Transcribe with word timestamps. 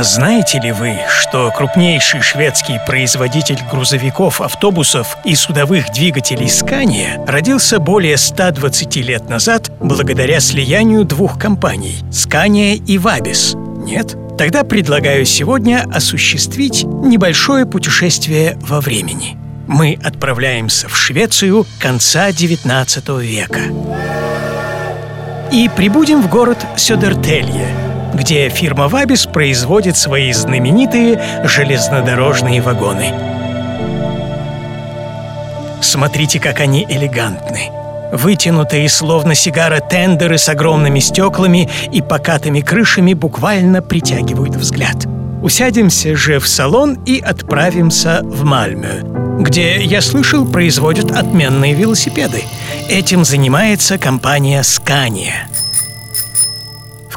Знаете 0.00 0.58
ли 0.58 0.72
вы, 0.72 0.96
что 1.10 1.50
крупнейший 1.50 2.22
шведский 2.22 2.80
производитель 2.86 3.58
грузовиков, 3.70 4.40
автобусов 4.40 5.18
и 5.22 5.34
судовых 5.34 5.92
двигателей 5.92 6.46
Scania 6.46 7.22
родился 7.26 7.78
более 7.78 8.16
120 8.16 8.96
лет 8.96 9.28
назад 9.28 9.70
благодаря 9.80 10.40
слиянию 10.40 11.04
двух 11.04 11.38
компаний– 11.38 11.98
Scania 12.10 12.74
и 12.74 12.96
Vabis? 12.96 13.54
Нет? 13.84 14.16
Тогда 14.38 14.64
предлагаю 14.64 15.26
сегодня 15.26 15.86
осуществить 15.92 16.84
небольшое 16.84 17.66
путешествие 17.66 18.56
во 18.62 18.80
времени. 18.80 19.36
Мы 19.68 19.98
отправляемся 20.02 20.88
в 20.88 20.96
Швецию 20.96 21.66
конца 21.78 22.30
XIX 22.30 23.22
века. 23.22 23.60
И 25.52 25.68
прибудем 25.76 26.22
в 26.22 26.30
город 26.30 26.64
Сёдертелье– 26.78 27.68
где 28.14 28.48
фирма 28.48 28.88
«Вабис» 28.88 29.26
производит 29.26 29.96
свои 29.96 30.32
знаменитые 30.32 31.20
железнодорожные 31.44 32.60
вагоны. 32.60 33.12
Смотрите, 35.80 36.38
как 36.38 36.60
они 36.60 36.86
элегантны. 36.88 37.70
Вытянутые, 38.12 38.88
словно 38.88 39.34
сигара, 39.34 39.80
тендеры 39.80 40.36
с 40.36 40.48
огромными 40.48 41.00
стеклами 41.00 41.68
и 41.90 42.02
покатыми 42.02 42.60
крышами 42.60 43.14
буквально 43.14 43.80
притягивают 43.80 44.54
взгляд. 44.54 45.06
Усядемся 45.42 46.14
же 46.14 46.38
в 46.38 46.46
салон 46.46 47.02
и 47.04 47.18
отправимся 47.18 48.20
в 48.22 48.44
Мальме, 48.44 49.02
где, 49.40 49.82
я 49.82 50.00
слышал, 50.00 50.46
производят 50.46 51.10
отменные 51.10 51.74
велосипеды. 51.74 52.44
Этим 52.88 53.24
занимается 53.24 53.98
компания 53.98 54.62
«Скания» 54.62 55.48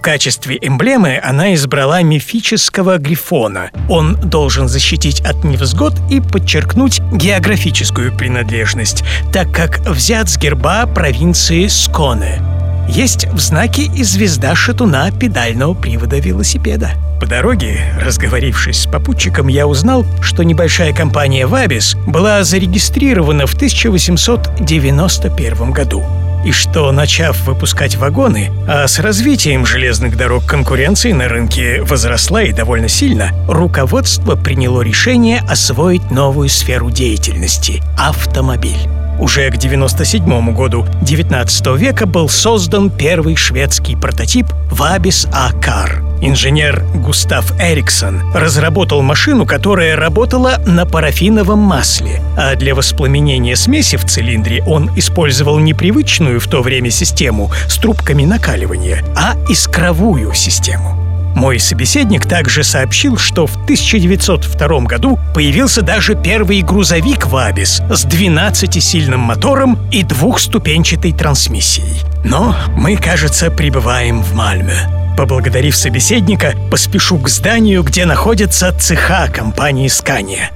качестве 0.05 0.57
эмблемы 0.61 1.19
она 1.23 1.55
избрала 1.55 2.03
мифического 2.03 2.99
грифона. 2.99 3.71
Он 3.89 4.15
должен 4.17 4.67
защитить 4.67 5.21
от 5.21 5.43
невзгод 5.43 5.95
и 6.11 6.19
подчеркнуть 6.19 7.01
географическую 7.11 8.15
принадлежность, 8.15 9.03
так 9.33 9.51
как 9.51 9.79
взят 9.79 10.29
с 10.29 10.37
герба 10.37 10.85
провинции 10.85 11.65
Сконе. 11.65 12.39
Есть 12.87 13.25
в 13.29 13.39
знаке 13.39 13.89
и 13.97 14.03
звезда 14.03 14.53
шатуна 14.53 15.09
педального 15.09 15.73
привода 15.73 16.19
велосипеда. 16.19 16.91
По 17.19 17.25
дороге, 17.25 17.79
разговорившись 17.99 18.83
с 18.83 18.85
попутчиком, 18.85 19.47
я 19.47 19.65
узнал, 19.65 20.05
что 20.21 20.43
небольшая 20.43 20.93
компания 20.93 21.47
«Вабис» 21.47 21.95
была 22.05 22.43
зарегистрирована 22.43 23.47
в 23.47 23.55
1891 23.55 25.71
году 25.71 26.03
и 26.45 26.51
что, 26.51 26.91
начав 26.91 27.45
выпускать 27.45 27.95
вагоны, 27.95 28.51
а 28.67 28.87
с 28.87 28.99
развитием 28.99 29.65
железных 29.65 30.15
дорог 30.15 30.45
конкуренции 30.45 31.11
на 31.11 31.27
рынке 31.27 31.81
возросла 31.81 32.43
и 32.43 32.53
довольно 32.53 32.87
сильно, 32.87 33.31
руководство 33.47 34.35
приняло 34.35 34.81
решение 34.81 35.41
освоить 35.49 36.11
новую 36.11 36.49
сферу 36.49 36.91
деятельности– 36.91 37.81
автомобиль. 37.97 38.87
Уже 39.19 39.49
к 39.49 39.57
97 39.57 40.53
году 40.53 40.85
19 41.01 41.67
века 41.77 42.05
был 42.05 42.29
создан 42.29 42.89
первый 42.89 43.35
шведский 43.35 43.95
прототип 43.95 44.47
Вабис 44.69 45.27
А-Кар. 45.33 46.04
Инженер 46.21 46.83
Густав 46.95 47.53
Эриксон 47.59 48.21
разработал 48.33 49.01
машину, 49.01 49.45
которая 49.45 49.95
работала 49.95 50.61
на 50.65 50.85
парафиновом 50.85 51.59
масле, 51.59 52.21
а 52.37 52.55
для 52.55 52.73
воспламенения 52.73 53.55
смеси 53.55 53.97
в 53.97 54.05
цилиндре 54.05 54.63
он 54.65 54.89
использовал 54.97 55.59
непривычную 55.59 56.39
в 56.39 56.47
то 56.47 56.61
время 56.61 56.89
систему 56.89 57.51
с 57.67 57.77
трубками 57.77 58.25
накаливания, 58.25 59.03
а 59.15 59.35
искровую 59.49 60.33
систему. 60.33 61.05
Мой 61.35 61.59
собеседник 61.59 62.25
также 62.25 62.63
сообщил, 62.63 63.17
что 63.17 63.45
в 63.45 63.55
1902 63.63 64.79
году 64.81 65.19
появился 65.33 65.81
даже 65.81 66.15
первый 66.15 66.61
грузовик 66.61 67.27
«Вабис» 67.27 67.81
с 67.89 68.05
12-сильным 68.05 69.17
мотором 69.17 69.77
и 69.91 70.03
двухступенчатой 70.03 71.11
трансмиссией. 71.11 72.03
Но 72.23 72.55
мы, 72.77 72.95
кажется, 72.95 73.51
прибываем 73.51 74.23
в 74.23 74.33
Мальме. 74.33 75.04
Поблагодарив 75.17 75.75
собеседника, 75.77 76.55
поспешу 76.69 77.17
к 77.17 77.29
зданию, 77.29 77.83
где 77.83 78.05
находятся 78.05 78.77
цеха 78.77 79.29
компании 79.29 79.87
«Скания». 79.87 80.51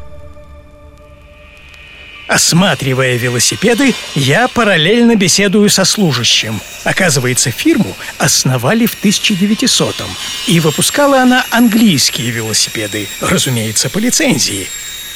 Осматривая 2.28 3.16
велосипеды, 3.16 3.96
я 4.14 4.48
параллельно 4.48 5.16
беседую 5.16 5.68
со 5.70 5.84
служащим. 5.84 6.62
Оказывается, 6.84 7.50
фирму 7.50 7.96
основали 8.20 8.86
в 8.86 9.04
1900-м. 9.04 10.08
И 10.46 10.60
выпускала 10.60 11.24
она 11.24 11.44
английские 11.50 12.30
велосипеды, 12.30 13.08
разумеется, 13.20 13.90
по 13.90 13.98
лицензии. 13.98 14.68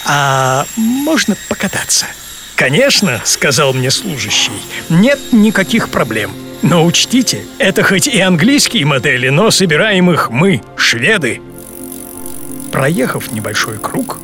А 0.06 0.66
можно 0.76 1.36
покататься? 1.50 2.08
«Конечно»,— 2.56 3.22
сказал 3.26 3.74
мне 3.74 3.92
служащий,— 3.92 4.52
«нет 4.90 5.20
никаких 5.32 5.90
проблем. 5.90 6.32
Но 6.64 6.86
учтите, 6.86 7.44
это 7.60 7.84
хоть 7.84 8.08
и 8.08 8.20
английские 8.22 8.86
модели, 8.86 9.28
но 9.28 9.52
собираем 9.52 10.10
их 10.10 10.30
мы, 10.32 10.62
шведы». 10.78 11.42
Проехав 12.72 13.32
небольшой 13.32 13.78
круг, 13.78 14.18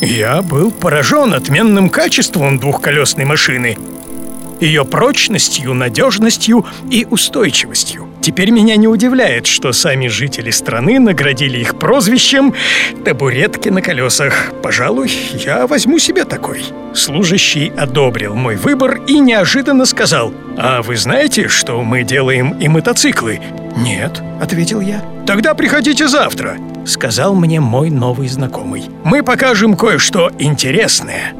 я 0.00 0.42
был 0.42 0.72
поражен 0.72 1.34
отменным 1.34 1.90
качеством 1.90 2.58
двухколесной 2.58 3.26
машины, 3.26 3.76
ее 4.58 4.84
прочностью, 4.84 5.74
надежностью 5.74 6.66
и 6.90 7.06
устойчивостью. 7.08 8.08
Теперь 8.24 8.52
меня 8.52 8.76
не 8.76 8.88
удивляет, 8.88 9.46
что 9.46 9.74
сами 9.74 10.06
жители 10.06 10.50
страны 10.50 10.98
наградили 10.98 11.58
их 11.58 11.78
прозвищем 11.78 12.54
«табуретки 13.04 13.68
на 13.68 13.82
колесах». 13.82 14.50
Пожалуй, 14.62 15.12
я 15.44 15.66
возьму 15.66 15.98
себе 15.98 16.24
такой. 16.24 16.64
Служащий 16.94 17.70
одобрил 17.76 18.34
мой 18.34 18.56
выбор 18.56 19.02
и 19.06 19.18
неожиданно 19.18 19.84
сказал 19.84 20.32
«А 20.56 20.80
вы 20.80 20.96
знаете, 20.96 21.48
что 21.48 21.82
мы 21.82 22.02
делаем 22.02 22.58
и 22.58 22.66
мотоциклы?» 22.66 23.40
«Нет»,— 23.76 24.22
ответил 24.40 24.80
я. 24.80 25.04
«Тогда 25.26 25.52
приходите 25.52 26.08
завтра»,— 26.08 26.56
сказал 26.86 27.34
мне 27.34 27.60
мой 27.60 27.90
новый 27.90 28.28
знакомый. 28.28 28.84
«Мы 29.04 29.22
покажем 29.22 29.76
кое-что 29.76 30.30
интересное». 30.38 31.34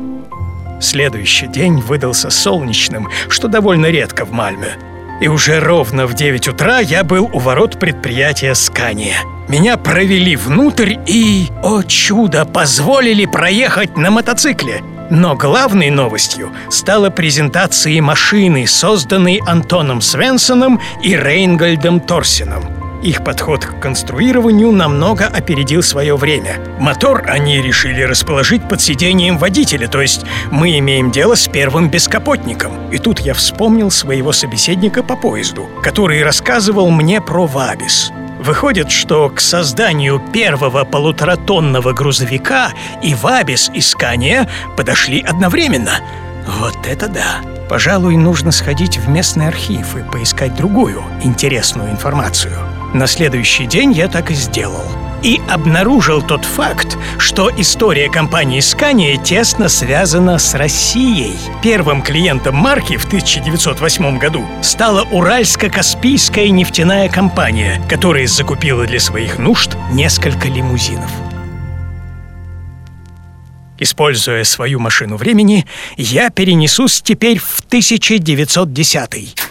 Следующий 0.83 1.47
день 1.47 1.81
выдался 1.81 2.29
солнечным, 2.29 3.09
что 3.31 3.49
довольно 3.49 3.87
редко 3.87 4.27
в 4.27 4.33
Мальме. 4.33 4.77
И 5.25 5.27
уже 5.27 5.59
ровно 5.59 6.07
в 6.07 6.13
9 6.13 6.49
утра 6.49 6.81
я 6.81 7.03
был 7.03 7.31
у 7.33 7.39
ворот 7.39 7.81
предприятия 7.81 8.55
«Скания». 8.55 9.17
Меня 9.49 9.79
провели 9.79 10.37
внутрь 10.37 10.97
и, 11.07 11.49
о 11.63 11.83
чудо, 11.83 12.45
позволили 12.45 13.25
проехать 13.25 13.97
на 13.97 14.11
мотоцикле. 14.11 14.83
Но 15.09 15.35
главной 15.35 15.89
новостью 15.89 16.53
стала 16.69 17.09
презентация 17.09 18.03
машины, 18.03 18.67
созданной 18.67 19.41
Антоном 19.47 20.03
Свенсоном 20.03 20.79
и 21.03 21.17
Рейнгольдом 21.17 22.01
Торсином. 22.01 22.74
Их 23.05 23.23
подход 23.23 23.67
к 23.67 23.81
конструированию 23.81 24.73
намного 24.73 25.27
опередил 25.27 25.83
свое 25.83 26.17
время. 26.17 26.57
Мотор 26.81 27.23
они 27.27 27.61
решили 27.61 28.01
расположить 28.01 28.67
под 28.67 28.81
сиденьем 28.81 29.37
водителя, 29.37 29.89
то 29.89 30.01
есть 30.01 30.25
мы 30.51 30.79
имеем 30.79 31.11
дело 31.11 31.35
с 31.35 31.47
первым 31.47 31.91
бескапотником. 31.91 32.91
И 32.91 32.97
тут 32.97 33.21
я 33.21 33.35
вспомнил 33.35 33.91
своего 33.91 34.33
собеседника 34.33 35.03
по 35.03 35.17
поезду, 35.17 35.69
который 35.83 36.25
рассказывал 36.25 36.91
мне 36.91 37.21
про 37.21 37.47
Вабис. 37.47 38.11
Выходит, 38.41 38.91
что 38.91 39.29
к 39.29 39.39
созданию 39.39 40.19
первого 40.33 40.85
полуторатонного 40.85 41.93
грузовика 41.93 42.73
и 43.03 43.15
Вабис 43.15 43.71
и 43.75 43.83
Скания 43.83 44.49
подошли 44.79 45.21
одновременно. 45.21 46.01
Вот 46.47 46.87
это 46.87 47.09
да! 47.09 47.43
Пожалуй, 47.69 48.17
нужно 48.17 48.51
сходить 48.51 48.97
в 48.97 49.11
местный 49.11 49.49
архив 49.49 49.95
и 49.95 50.03
поискать 50.03 50.55
другую 50.55 51.03
интересную 51.23 51.91
информацию. 51.91 52.57
На 52.95 53.09
следующий 53.09 53.67
день 53.67 53.91
я 53.93 54.07
так 54.07 54.31
и 54.31 54.35
сделал. 54.35 54.85
И 55.25 55.41
обнаружил 55.49 56.23
тот 56.23 56.45
факт, 56.45 56.97
что 57.19 57.51
история 57.51 58.09
компании 58.09 58.61
Scania 58.61 59.21
тесно 59.21 59.69
связана 59.69 60.39
с 60.39 60.55
Россией. 60.55 61.35
Первым 61.61 62.03
клиентом 62.03 62.55
марки 62.55 62.97
в 62.97 63.07
1908 63.07 64.19
году 64.19 64.45
стала 64.63 65.05
Уральско-Каспийская 65.07 66.51
нефтяная 66.51 67.09
компания, 67.09 67.83
которая 67.89 68.29
закупила 68.29 68.87
для 68.87 69.01
своих 69.01 69.41
нужд 69.41 69.77
несколько 69.91 70.47
лимузинов. 70.47 71.11
Используя 73.77 74.45
свою 74.45 74.79
машину 74.79 75.17
времени, 75.17 75.67
я 75.97 76.31
перенесусь 76.31 77.03
теперь 77.03 77.41
в 77.41 77.59
1910 77.67 79.44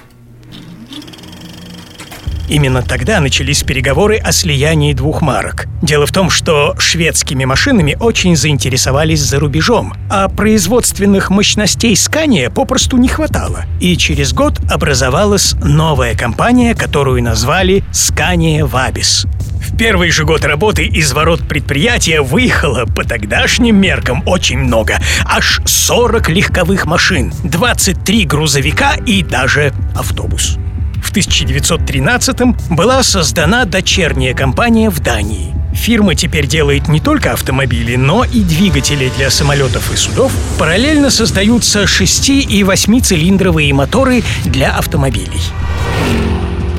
Именно 2.54 2.84
тогда 2.84 3.20
начались 3.20 3.64
переговоры 3.64 4.18
о 4.18 4.32
слиянии 4.32 4.94
двух 4.94 5.24
марок. 5.24 5.66
Дело 5.82 6.06
в 6.06 6.12
том, 6.12 6.30
что 6.30 6.76
шведскими 6.78 7.46
машинами 7.46 7.98
очень 8.00 8.36
заинтересовались 8.36 9.22
за 9.22 9.40
рубежом, 9.40 9.96
а 10.08 10.28
производственных 10.28 11.32
мощностей 11.32 11.94
Scania 11.94 12.52
попросту 12.52 12.98
не 12.98 13.08
хватало. 13.08 13.66
И 13.82 13.98
через 13.98 14.34
год 14.34 14.60
образовалась 14.70 15.56
новая 15.64 16.14
компания, 16.14 16.76
которую 16.76 17.24
назвали 17.24 17.84
Scania 17.92 18.70
Vabis 18.70 19.28
В 19.60 19.76
первый 19.76 20.12
же 20.12 20.24
год 20.24 20.46
работы 20.46 20.86
из 20.86 21.12
ворот 21.12 21.48
предприятия 21.48 22.22
выехало 22.22 22.86
по 22.86 23.04
тогдашним 23.04 23.78
меркам 23.78 24.22
очень 24.28 24.60
много. 24.60 25.00
Аж 25.26 25.60
40 25.66 26.30
легковых 26.30 26.86
машин, 26.86 27.34
23 27.46 28.26
грузовика 28.26 28.94
и 29.08 29.24
даже 29.24 29.74
автобус. 29.96 30.60
В 31.04 31.12
1913-м 31.12 32.58
была 32.72 33.04
создана 33.04 33.66
дочерняя 33.66 34.34
компания 34.34 34.90
в 34.90 35.00
Дании. 35.00 35.54
Фирма 35.74 36.16
теперь 36.16 36.48
делает 36.48 36.88
не 36.88 37.02
только 37.02 37.34
автомобили, 37.34 37.98
но 37.98 38.24
и 38.24 38.42
двигатели 38.42 39.12
для 39.18 39.30
самолетов 39.30 39.92
и 39.92 39.98
судов. 39.98 40.32
Параллельно 40.58 41.12
создаются 41.12 41.86
6 41.86 42.30
и 42.30 42.62
8-цилиндровые 42.62 43.74
моторы 43.74 44.24
для 44.46 44.72
автомобилей. 44.72 45.42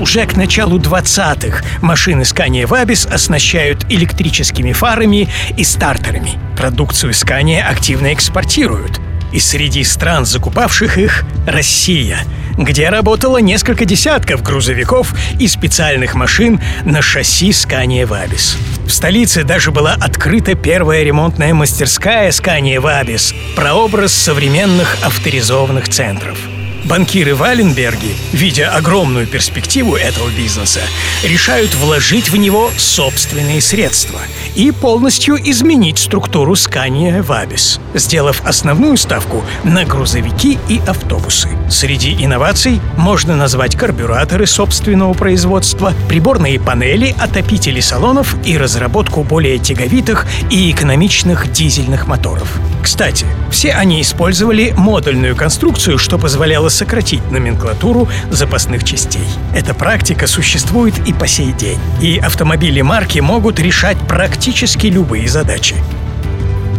Уже 0.00 0.26
к 0.26 0.36
началу 0.36 0.78
20-х 0.78 1.62
машины 1.82 2.22
Scania 2.22 2.66
Vabis 2.66 3.06
оснащают 3.12 3.84
электрическими 3.90 4.72
фарами 4.72 5.28
и 5.56 5.64
стартерами. 5.64 6.32
Продукцию 6.56 7.12
Scania 7.12 7.62
активно 7.62 8.12
экспортируют. 8.12 9.00
И 9.32 9.38
среди 9.38 9.84
стран, 9.84 10.24
закупавших 10.24 10.96
их, 10.98 11.24
Россия– 11.46 12.20
где 12.56 12.88
работало 12.88 13.38
несколько 13.38 13.84
десятков 13.84 14.42
грузовиков 14.42 15.14
и 15.38 15.48
специальных 15.48 16.14
машин 16.14 16.60
на 16.84 17.02
шасси 17.02 17.50
Scania 17.50 18.06
Vabis. 18.06 18.56
В 18.86 18.90
столице 18.90 19.44
даже 19.44 19.70
была 19.70 19.94
открыта 19.94 20.54
первая 20.54 21.02
ремонтная 21.02 21.54
мастерская 21.54 22.30
Scania 22.30 22.80
Vabis, 22.80 23.34
прообраз 23.56 24.12
современных 24.12 24.96
авторизованных 25.02 25.88
центров– 25.88 26.38
Банкиры 26.84 27.34
Валенберги, 27.34 28.14
видя 28.32 28.70
огромную 28.70 29.26
перспективу 29.26 29.96
этого 29.96 30.28
бизнеса, 30.28 30.80
решают 31.22 31.74
вложить 31.74 32.28
в 32.28 32.36
него 32.36 32.70
собственные 32.76 33.62
средства 33.62 34.20
и 34.54 34.70
полностью 34.70 35.36
изменить 35.36 35.98
структуру 35.98 36.52
Scania 36.52 37.26
Vabis, 37.26 37.80
сделав 37.94 38.42
основную 38.44 38.98
ставку 38.98 39.42
на 39.64 39.84
грузовики 39.84 40.58
и 40.68 40.78
автобусы. 40.86 41.48
Среди 41.70 42.22
инноваций 42.22 42.80
можно 42.98 43.34
назвать 43.34 43.76
карбюраторы 43.76 44.46
собственного 44.46 45.14
производства, 45.14 45.94
приборные 46.10 46.60
панели, 46.60 47.14
отопители 47.18 47.80
салонов 47.80 48.36
и 48.44 48.58
разработку 48.58 49.22
более 49.22 49.58
тяговитых 49.58 50.26
и 50.50 50.70
экономичных 50.70 51.50
дизельных 51.50 52.06
моторов. 52.06 52.58
Кстати, 52.84 53.24
все 53.50 53.72
они 53.72 54.02
использовали 54.02 54.74
модульную 54.76 55.34
конструкцию, 55.34 55.96
что 55.96 56.18
позволяло 56.18 56.68
сократить 56.68 57.28
номенклатуру 57.30 58.08
запасных 58.30 58.84
частей. 58.84 59.24
Эта 59.54 59.72
практика 59.72 60.26
существует 60.26 60.94
и 61.08 61.14
по 61.14 61.26
сей 61.26 61.52
день. 61.52 61.78
И 62.02 62.18
автомобили 62.18 62.82
марки 62.82 63.20
могут 63.20 63.58
решать 63.58 63.96
практически 64.06 64.88
любые 64.88 65.28
задачи. 65.28 65.76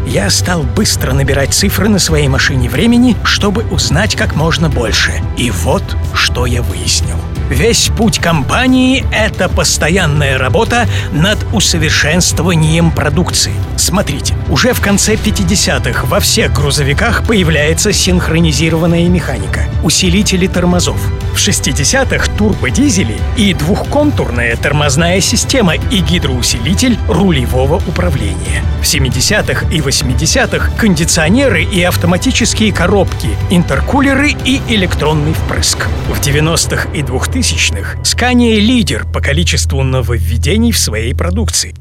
Я 0.06 0.30
стал 0.30 0.62
быстро 0.62 1.12
набирать 1.12 1.56
цифры 1.56 1.90
на 1.90 1.98
своей 1.98 2.28
машине 2.28 2.69
времени, 2.69 3.18
чтобы 3.24 3.63
узнать 3.72 4.16
как 4.16 4.36
можно 4.36 4.69
больше. 4.69 5.12
И 5.38 5.50
вот 5.50 5.84
что 6.13 6.46
я 6.46 6.62
выяснил. 6.62 7.18
Весь 7.50 7.89
путь 7.95 8.18
компании— 8.18 9.06
это 9.12 9.50
постоянная 9.50 10.39
работа 10.39 10.88
над 11.12 11.38
усовершенствованием 11.53 12.92
продукции. 12.92 13.53
Смотрите, 13.77 14.33
уже 14.50 14.74
в 14.74 14.81
конце 14.81 15.13
50-х 15.13 16.07
во 16.07 16.19
всех 16.19 16.51
грузовиках 16.53 17.24
появляется 17.27 17.94
синхронизированная 17.94 19.07
механика, 19.09 19.65
усилители 19.83 20.47
тормозов. 20.47 20.97
В 21.36 21.38
60-х 21.38 22.31
турбодизели 22.38 23.18
и 23.38 23.53
двухконтурная 23.53 24.56
тормозная 24.56 25.21
система 25.21 25.75
и 25.75 26.00
гидроусилитель 26.00 26.98
рулевого 27.07 27.75
управления. 27.88 28.63
В 28.81 28.86
70-х 28.86 29.68
и 29.69 29.80
80-х 29.80 30.71
кондиционеры 30.77 31.63
и 31.63 31.83
автоматические 31.83 32.74
коробки, 32.74 33.30
интеркулеры 33.51 34.36
и 34.45 34.62
электронный 34.69 35.33
впрыск. 35.33 35.88
В 36.09 36.19
90-х 36.21 36.89
и 36.94 37.03
2000-х 37.36 37.98
Scania 38.04 38.60
лидер 38.60 39.06
по 39.14 39.20
количеству 39.20 39.84
нововведений 39.84 40.72
в 40.72 40.78
своей 40.78 41.14
продукции. 41.14 41.76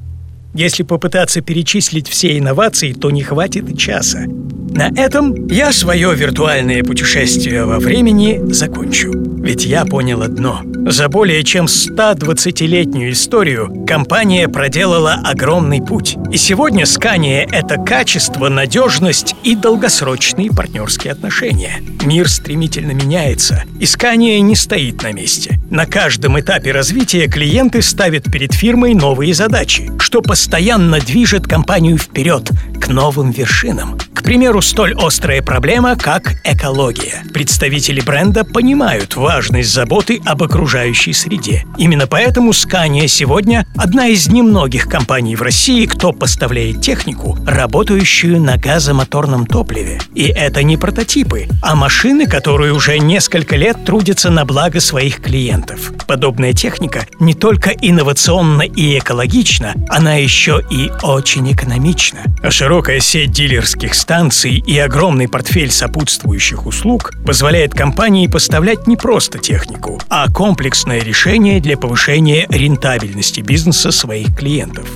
Если 0.53 0.83
попытаться 0.83 1.43
перечислить 1.43 2.09
все 2.09 2.37
инновации, 2.37 2.93
то 2.93 3.12
не 3.12 3.23
хватит 3.23 3.71
и 3.71 3.77
часа. 3.77 4.25
На 4.27 4.89
этом 4.97 5.47
я 5.47 5.73
свое 5.73 6.12
виртуальное 6.12 6.83
путешествие 6.83 7.65
во 7.67 7.79
времени 7.79 8.41
закончу. 8.53 9.12
Ведь 9.15 9.65
я 9.65 9.85
понял 9.85 10.23
одно. 10.23 10.62
За 10.86 11.08
более 11.08 11.42
чем 11.44 11.64
120-летнюю 11.64 13.12
историю 13.12 13.86
компания 13.86 14.48
проделала 14.48 15.14
огромный 15.14 15.81
путь. 15.81 16.16
И 16.31 16.36
сегодня 16.36 16.84
Scania— 16.84 17.48
это 17.52 17.78
качество, 17.78 18.50
надежность 18.50 19.34
и 19.42 19.56
долгосрочные 19.56 20.50
партнерские 20.50 21.14
отношения. 21.14 21.82
Мир 22.04 22.28
стремительно 22.28 22.92
меняется, 22.92 23.64
и 23.81 23.84
Scania 23.84 24.40
не 24.40 24.56
стоит 24.56 25.02
на 25.02 25.12
месте. 25.12 25.58
На 25.70 25.86
каждом 25.86 26.38
этапе 26.38 26.70
развития 26.70 27.28
клиенты 27.28 27.81
ставят 27.81 28.31
перед 28.31 28.52
фирмой 28.52 28.92
новые 28.92 29.32
задачи, 29.32 29.90
что 29.98 30.20
постоянно 30.20 31.00
движет 31.00 31.46
компанию 31.46 31.96
вперед, 31.96 32.50
к 32.78 32.88
новым 32.88 33.31
вершинам 33.31 33.98
примеру, 34.22 34.62
столь 34.62 34.94
острая 34.94 35.43
проблема, 35.43 35.96
как 35.96 36.34
экология. 36.44 37.22
Представители 37.32 38.00
бренда 38.00 38.44
понимают 38.44 39.16
важность 39.16 39.72
заботы 39.72 40.20
об 40.25 40.43
окружающей 40.43 41.12
среде. 41.12 41.64
Именно 41.78 42.06
поэтому 42.06 42.52
Scania 42.52 43.08
сегодня 43.08 43.66
одна 43.76 44.08
из 44.08 44.28
немногих 44.28 44.88
компаний 44.88 45.37
в 45.37 45.43
России, 45.43 45.87
кто 45.87 46.12
поставляет 46.12 46.81
технику, 46.81 47.38
работающую 47.46 48.40
на 48.40 48.56
газомоторном 48.56 49.46
топливе. 49.46 50.00
И 50.14 50.25
это 50.25 50.62
не 50.62 50.76
прототипы, 50.76 51.49
а 51.62 51.75
машины, 51.75 52.26
которые 52.26 52.72
уже 52.72 52.99
несколько 52.99 53.56
лет 53.56 53.84
трудятся 53.84 54.31
на 54.31 54.44
благо 54.44 54.81
своих 54.81 55.20
клиентов. 55.20 55.93
Подобная 56.06 56.52
техника 56.52 57.06
не 57.20 57.34
только 57.34 57.70
инновационна 57.70 58.62
и 58.62 58.99
экологична, 58.99 59.75
она 59.88 60.14
еще 60.14 60.62
и 60.70 60.90
очень 61.02 61.50
экономична. 61.52 62.20
А 62.43 62.50
широкая 62.50 63.00
сеть 63.00 63.32
дилерских 63.32 63.94
станций 64.05 64.56
и 64.59 64.79
огромный 64.79 65.29
портфель 65.29 65.71
сопутствующих 65.71 66.67
услуг 66.67 67.12
позволяет 67.25 67.73
компании 67.73 68.27
поставлять 68.27 68.87
не 68.87 68.99
просто 68.99 69.39
технику, 69.39 69.99
а 70.11 70.31
комплексное 70.31 71.01
решение 71.01 71.58
для 71.58 71.79
повышения 71.79 72.46
рентабельности 72.51 73.41
бизнеса 73.41 73.93
своих 73.93 74.37
клиентов. 74.37 74.87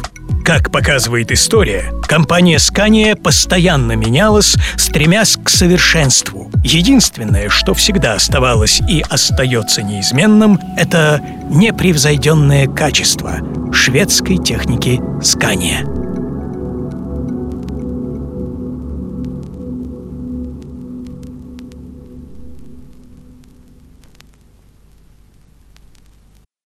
Как 0.44 0.70
показывает 0.70 1.32
история, 1.32 1.90
компания 2.06 2.58
Scania 2.58 3.16
постоянно 3.16 3.92
менялась, 3.92 4.56
стремясь 4.76 5.38
к 5.42 5.48
совершенству. 5.48 6.50
Единственное, 6.62 7.48
что 7.48 7.72
всегда 7.72 8.12
оставалось 8.12 8.82
и 8.90 9.02
остается 9.08 9.80
неизменным, 9.80 10.60
это 10.76 11.22
непревзойденное 11.48 12.66
качество 12.66 13.38
шведской 13.72 14.36
техники 14.36 15.00
Scania. 15.22 15.97